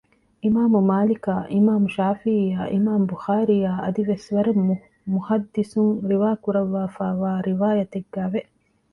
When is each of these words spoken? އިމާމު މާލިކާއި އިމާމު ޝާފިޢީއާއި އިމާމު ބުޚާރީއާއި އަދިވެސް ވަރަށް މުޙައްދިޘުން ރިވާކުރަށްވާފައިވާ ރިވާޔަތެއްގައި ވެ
އިމާމު 0.43 0.77
މާލިކާއި 0.89 1.47
އިމާމު 1.55 1.87
ޝާފިޢީއާއި 1.97 2.69
އިމާމު 2.75 3.03
ބުޚާރީއާއި 3.11 3.79
އަދިވެސް 3.83 4.27
ވަރަށް 4.35 4.61
މުޙައްދިޘުން 5.11 5.93
ރިވާކުރަށްވާފައިވާ 6.09 7.29
ރިވާޔަތެއްގައި 7.47 8.31
ވެ 8.33 8.41